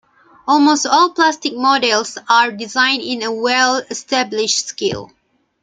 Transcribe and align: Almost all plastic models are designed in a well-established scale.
Almost 0.47 0.87
all 0.87 1.11
plastic 1.11 1.55
models 1.55 2.17
are 2.27 2.51
designed 2.51 3.03
in 3.03 3.21
a 3.21 3.31
well-established 3.31 4.65
scale. 4.65 5.11